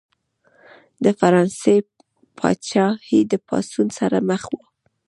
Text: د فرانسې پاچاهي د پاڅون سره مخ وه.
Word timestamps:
د 1.03 1.05
فرانسې 1.19 1.75
پاچاهي 2.37 3.19
د 3.31 3.33
پاڅون 3.47 3.87
سره 3.99 4.17
مخ 4.29 4.43
وه. 4.53 4.65